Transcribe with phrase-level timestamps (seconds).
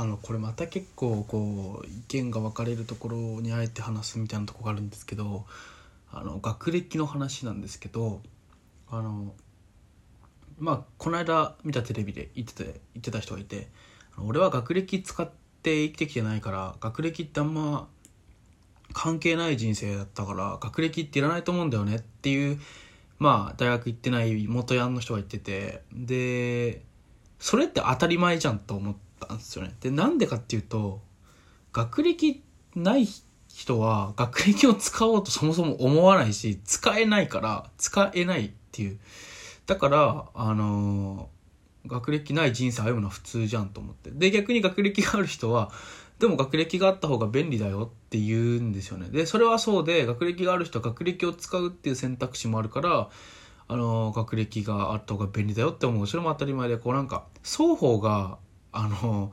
[0.00, 5.44] あのこれまた結構こう意見が分かれるところにあえて話すみたいなとこがあるんですけど
[6.12, 8.20] あの学歴の話なんですけど
[8.88, 9.34] あの
[10.60, 12.64] まあこの間見たテレビで言ってて
[12.94, 13.66] 言ってた人がいて
[14.24, 15.28] 俺は学歴使っ
[15.64, 17.88] て生きてきてないから学歴ってあんま
[18.92, 22.60] 関係ない人生だったから学歴っていらないと思うんだよねっていう
[23.18, 26.82] まあ大学行ってない元ヤンの人が言っててで
[27.40, 29.74] それって当たり前じゃんと思ってたんですよね。
[29.80, 31.00] でなんでかっていうと
[31.72, 32.42] 学歴
[32.74, 33.08] ない
[33.48, 38.98] 人は学歴を使おうとそもそも思わないし使えないから使えないっていう。
[39.66, 41.28] だからあの
[41.86, 44.10] 学歴ない人生歩むのは普通じゃんと思って。
[44.10, 45.70] で逆に学歴がある人は
[46.18, 49.08] でも学歴があった方が便利だよって言うんですよね。
[49.10, 53.08] でそれはそうで学歴がある人は学歴を使うっていう選択肢もあるから
[53.68, 56.06] あの学歴があった方が便利だよって思う。
[56.06, 58.38] それも当たり前でこうなんか双方が
[58.78, 59.32] あの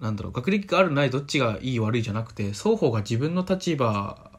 [0.00, 4.30] なんだろう学歴があるないどっちがいい悪いじゃなくて双方が自分の立場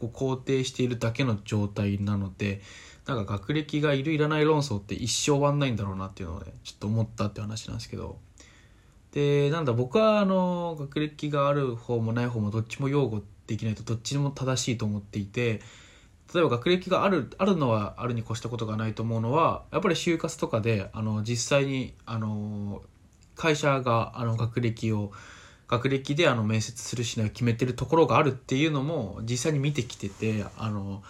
[0.00, 2.62] を肯定しているだけの状態なので
[3.06, 8.18] なんか学歴がいるいらない論争って一生終わんないんだろうなっていうのでちょっと思ったって話なんですけど。
[9.12, 15.60] でなんだ僕はあの学歴がある方もない方もどっちも擁護できないとどっちも正しいと思っていて
[16.34, 22.82] 例えば学歴があるあるのはあるに越したことがないと思うのはやっぱり就活とかであの実際にあの
[23.36, 25.12] 会社があの学歴を
[25.68, 31.02] 学歴であの面接するしないを決めてるところがあるっていうのも実際に見てきててあの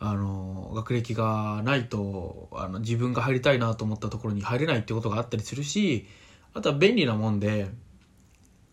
[0.00, 6.06] あの学歴がないとあの自分が入りたいなと思ったところに入れないってことがあったりするし
[6.54, 7.68] あとは便利なもんで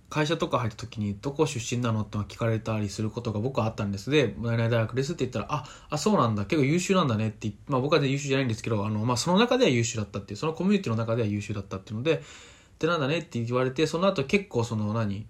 [0.09, 4.09] 会社とか入った時にどこ出身なのって聞かれたりすることが僕はあったんです。
[4.09, 6.45] で「何々大学です」って言ったら「ああそうなんだ。
[6.45, 12.23] 結構優秀なんだね」ってまあ僕は優秀じゃないんですけどあの、まあ、その中では優秀だったっていうそのコミュニティの中では優秀だったっていうので
[12.79, 15.27] でなんだねって言われてその後結構その何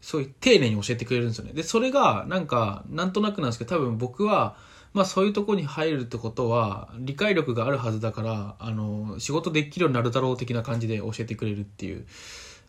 [0.00, 1.52] そういう丁寧に教えてくれるんですよね。
[1.54, 4.56] でそれがなんかなんとなくなんですけど多分僕は
[4.92, 12.06] まあそういうとこに入るってことは理解力があるはずだからあの仕事できるようになるだろう的な感じで教えてくれるっていう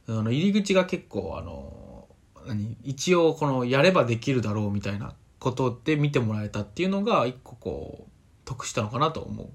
[0.08, 2.08] あの入り口が結構あの
[2.48, 8.15] 何一応このやればできるだろうみたいなことで見てもらえたっていうのが一個こう
[8.46, 9.50] 得したのかなと思う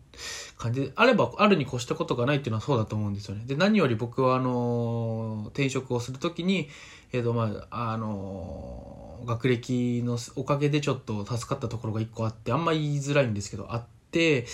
[0.58, 0.80] 感じ。
[0.82, 3.44] であればあるに越したことがないっていうのはそうだと思うんですよね。
[3.46, 6.68] で何より僕はあの転職をするときに
[7.12, 14.46] えっ、とまああの学歴のおかげでちょっと助かったところが一個あってあんま言いづらいんですけどあって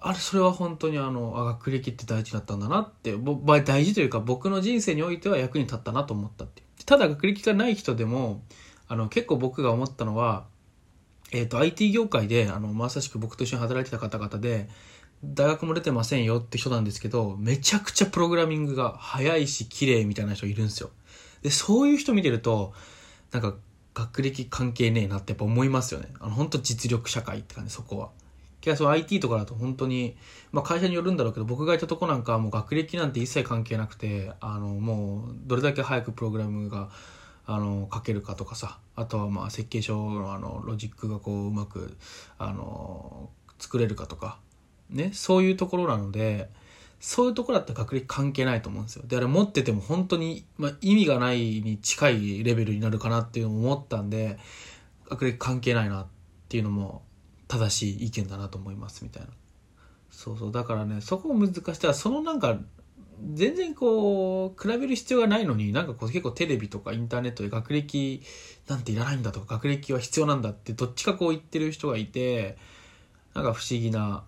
[0.00, 8.42] あれそれは本当にあのあ学歴って大事だったんだなってぼ大事というか僕の人生においては役に立ったなと思ったってただ学歴がない人でも
[8.86, 10.44] あの結構僕が思ったのは
[11.34, 14.68] えっ、ー、と、IT 業界で、あの、まさしく僕と一緒に働いてた方々で、
[15.22, 20.90] 大学も出てませんよって人なんですけど、めちゃくちゃプログラミングが早いし、綺麗みたいな人いるんですよ。
[21.42, 22.72] で、そういう人見てると、
[23.32, 23.54] なんか、
[23.94, 26.08] 学歴関係ねえなってやっぱ思いますよね。
[26.20, 28.10] あの、本当実力社会って感じ、そこは。
[28.64, 30.16] いや、その IT とかだと本当に、
[30.50, 36.90] まあ会社によるんだろうけど、僕がいたとこなんかはもう学歴なんて一切関係なくて、あの、もう、どれだけ早くプログラムが
[37.46, 41.96] あの書けるかとかさあとはまあ設計書のあのロジックがこううまく
[42.38, 44.38] あの作れるかとか
[44.90, 46.48] ねそういうところなので
[47.00, 49.04] そういうところだったら学歴関係ないと思うんですよ。
[49.06, 54.38] であれ持ってても本当に、まあ、意味がないに近いレベルになるかなっていうのを思ったんで
[55.10, 56.06] 学歴関係ないなっ
[56.48, 57.02] ていうのも
[57.46, 59.28] 正しい意見だなと思いますみたいな。
[60.10, 60.52] そうそう。
[60.52, 61.94] だからねそこを難しい。
[61.94, 62.58] そのなんか
[63.32, 68.22] 全然こう比べる必要がないのになんかこう結構テレビとかインターネットで学歴
[68.68, 72.56] なんていらないんだとか学歴は必要なんだってどっちかこう言ってる人がいて
[73.34, 74.24] なんか不思議な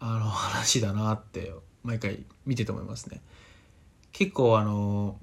[0.00, 3.22] あの話だなって毎回見てて思いますね。
[4.12, 5.18] 結構あの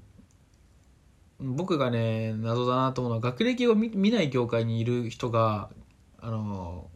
[1.40, 5.68] 僕がね謎だなと思うのは学歴を見ない業界にいる人が
[6.20, 6.88] あの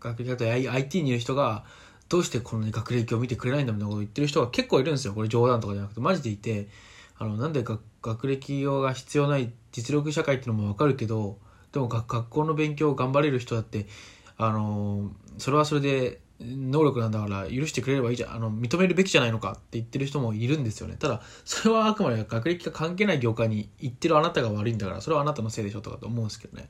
[0.00, 1.64] 学歴だと IT にいる人が
[2.12, 5.14] どうしてこの、ね、学歴を見てくれないんだみたいなことを言ってる人が結構いるんですよ。
[5.14, 6.68] これ冗談とかじゃなくて、マジでいて、
[7.16, 7.64] あの、なんで
[8.02, 11.38] 学歴が必要ない実力社会っていうのもわかるけど、
[11.72, 13.86] でも学校の勉強を頑張れる人だって、
[14.36, 20.96] あの、それはそれで能力なんだから許してくれればいいじゃん、あの、認めるべきじゃないのかって言ってる人もいるんですよね。
[20.98, 26.68] ただ、それはあくまで学歴が関係ない業界に行ってるあなたが悪いんだから、それはあなたのせいでしょとかと思うんですけどね。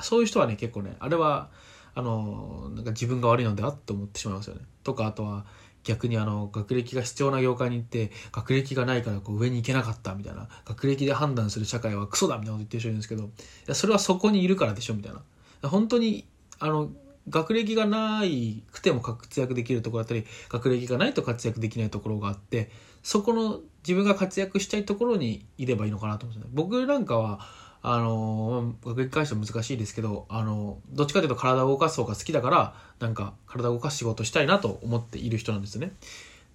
[0.00, 1.50] そういう人はね、結構ね、あれは、
[1.94, 4.62] あの、なんか自分が悪いのではって思ってしまいますよね。
[4.82, 5.46] とか、あとは、
[5.84, 13.28] 逆にあの、学歴が必要な業界に行って、学歴がないからこう上に行けなかったみたいな、学歴で判断する社会はクソだみたいなこと言ってる人いるんですけど、い
[13.66, 15.68] や、それはそこにいるからでしょみたいな。
[15.68, 16.26] 本当に、
[16.58, 16.90] あの、
[17.28, 22.70] 学歴がないくても活躍できるところだったり、学歴がないと活躍できないところがあって、
[23.02, 26.52] そこの自分が活躍したいところにいればいいのかなと思うんですね。
[26.54, 27.40] 僕なんかは、
[27.86, 35.92] あの学歴関しては難しいですけど、あのどっちかというと体を動かす方が好きだから、なんか体を動かす仕事したいなと思っている人なんですよね。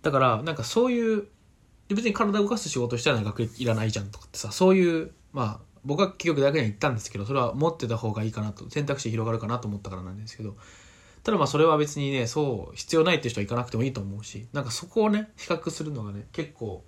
[0.02, 1.28] だから、なんかそういう、
[1.88, 10.56] 別に体を動かす仕事したら学歴いらないじゃんとかってさ、そういう、まあ、僕は結局大学には行ったんですけど、それは持ってた方がいいかなと、選択肢広がるかなと思ったからなんですけど、
[11.24, 16.84] ただまあそれは別にね、そう、必要ないっていう人は行かなくてもいいと思うし、なんかそこをね、比較するのがね、結構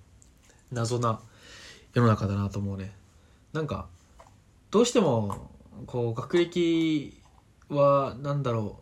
[0.72, 1.20] 謎な
[1.94, 2.92] 世の中だなと思うね。
[3.54, 3.88] なんか、
[4.72, 5.52] どうしても
[5.86, 7.22] こう学歴
[7.70, 8.80] は何だろ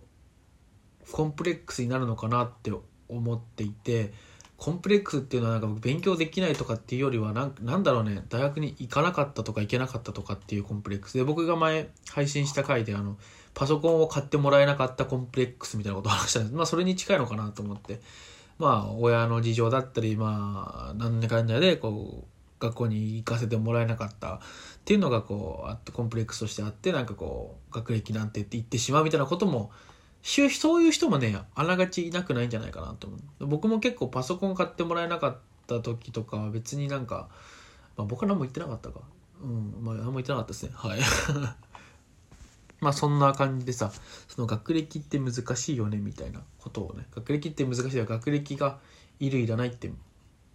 [1.01, 2.71] うコンプレックスになるのかなって
[3.07, 4.13] 思っていて
[4.55, 11.17] コンプレックスっていうのはなんか勉強できないとかっていうよりはなんなんだろうね大学に行かなかったとか行けなかったとかっていうコンプレックス。
[11.17, 13.17] で僕が前配信した回であの
[13.55, 16.55] パソコンを買ってもらえなかったコンプレックスみたいなことを話したんです。
[16.55, 17.99] まあそれに近いのかなと思って。
[18.59, 24.39] まあ親の事情だったりまあ何年かんだでこう学校に行かせてもらえなかったっ
[24.85, 29.71] ていうのがこうあってコンプレックスとしてあってなんかこう学歴なんてって言ってしまうみたいなことも
[30.21, 30.41] そ
[30.79, 37.29] ういう人もねあながちいなくないんじゃないかなと思う僕も結構パソコン買ってもらえなかった時とかは別になんか、
[37.95, 39.01] まあ、僕は何も言ってなかったか。
[39.41, 40.99] うんまあ何も言ってなかったですねはい
[42.81, 43.91] まあそんな感じでさ
[44.27, 48.79] その学歴って難しいよねみたいなことをね学歴って難しいよ学歴が
[49.19, 49.91] いるいらないって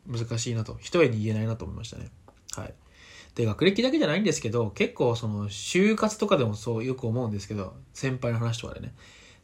[0.06, 2.10] 難しいなと一重に言えないなと思いましたね。
[2.56, 2.74] はい。
[3.34, 8.94] で学歴だけじゃないんですけど結構その就活とかでもそうよく思うんですけど先輩の話とかでね。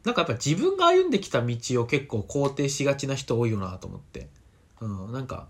[0.03, 4.29] なんかやっぱ自分が歩んできた道を結構肯定しがちな人多いよなと思って、
[4.79, 5.47] うん、なんか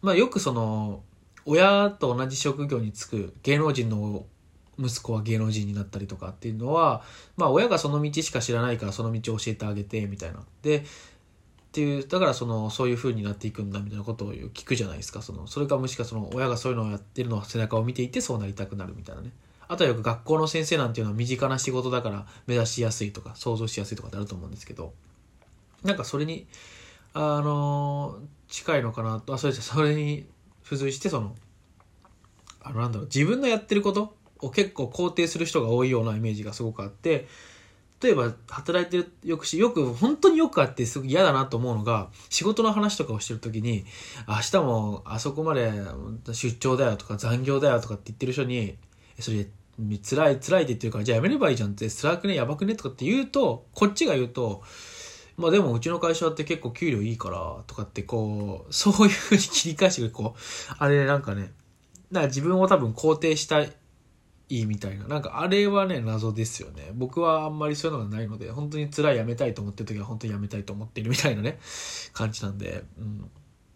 [0.00, 1.02] まあよくその
[1.44, 4.26] 親と同じ職業に就く芸能人の
[4.78, 7.02] 息子は芸能人になったりとかっていうのは、
[7.36, 10.40] まあ親がその道しか知らないからその道を教えてあげてみたいな。
[10.62, 10.84] で、
[11.78, 15.22] っていうだからそのそういう風になっていくんだみたいなことを聞くじゃないですか。
[15.22, 19.30] そのそれかもしくはその親がそういうのをやってるのを背中を見ていてそうなりたくなるみたいなね。
[19.68, 24.92] あとはよく学校の先生なんていうのは身近な仕事だから目指しやすいとか想像しやすいとかってあると思うんですけど。
[25.84, 26.48] なんかそれに
[27.14, 29.32] あの近いのかなと。
[29.32, 30.26] あそれじゃそれに
[30.64, 31.36] 付随してその
[32.60, 33.06] あのなんだろう。
[33.06, 37.28] 自分のやってることを結構肯定する人が多いようなイメージがすごくあって
[38.02, 43.84] 例えば働いてるよくし、よく、本当によくあってすごく嫌だなと思うのが、仕事の話とかをしてるときに、
[44.28, 45.72] 明日もあそこまで
[46.32, 48.76] 出張だよとか残業だよとかって言ってる人に、
[49.18, 49.46] それ
[50.02, 54.62] 辛い辛いって言ってるから、じゃあやめればいいじゃんって、辛くね、やばくねとかって言うと、こっちが言うと、
[55.36, 61.52] まあでもうちの会社って結構給料いいからとかってこう、そういうふうに切り返してこう、あれなんかね、
[62.10, 63.64] なんか自分を多分肯定した
[64.48, 65.06] いいみたいな。
[65.06, 66.90] なんかあれはね、謎ですよね。
[66.94, 71.58] 僕はあんまりそういうのがないので、本当に辛いやめたいと思ってる時は本当にやめたいと思ってるみたいなね、
[72.12, 73.30] 感じなんで、うん。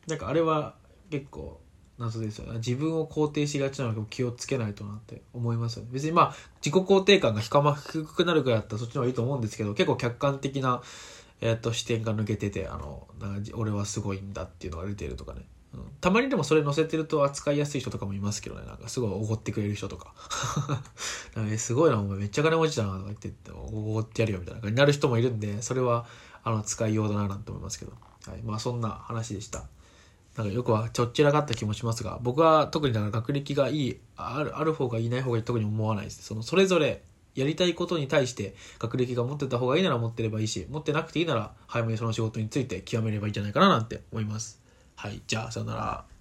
[0.07, 0.75] なんかあれは
[1.11, 1.61] 結構
[1.99, 2.59] 謎ですよね。
[2.59, 5.91] 自分を肯定しがちなので気をつけないとなって思いますよね。
[5.93, 6.35] 別にまあ、
[6.65, 10.83] 自己肯定感が低くなるぐらいだったらそっちの方がいいと思うんですけど、結構客観的な、
[11.41, 13.09] えっ、と、視点が抜けてて、あの、
[13.55, 15.43] 俺はすごいんだっていうのが出てるとかね。
[16.03, 20.13] たまにでもそれ載せてると扱いやすい人とかもいますけどね、なんかすごいおごってくれる人とか。
[21.57, 26.05] すごいな、お前めっちゃ金持ちだなとか言っておごってやるよみたいな感じになる人もいるんで、それは
[26.43, 27.93] あの使いようだななんて思いますけど。
[28.27, 28.43] はい。
[28.43, 29.63] まあそんな話でした。
[30.37, 36.25] なんかよくはちょっちらかった気もしますが、僕は特にだから学歴がいい、あるある方がいない方がいい特に思わないです。
[36.25, 37.05] そのそれぞれ
[37.37, 44.62] やりたいことに対して学歴が持ってた方がいいなら持ってればいいし、持ってなくていいなら早めにその仕事について極めればいいんじゃないかななんて思います。
[44.97, 46.12] はい、じゃあ、さよなら。